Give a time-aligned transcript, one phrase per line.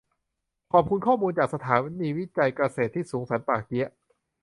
[0.71, 3.89] ขอบคุณข้อมูลจาก สถานีวิจัยเกษตรที่สูงสันป่าเกี๊ยะ